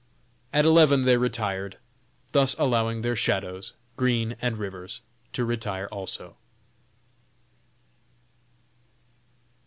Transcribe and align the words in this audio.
At 0.51 0.65
eleven 0.65 1.05
they 1.05 1.15
retired, 1.17 1.77
thus 2.31 2.55
allowing 2.57 3.03
their 3.03 3.15
"shadows," 3.15 3.73
Green 3.97 4.35
and 4.41 4.57
Rivers 4.57 5.01
to 5.33 5.45
retire 5.45 5.85
also. 5.91 6.37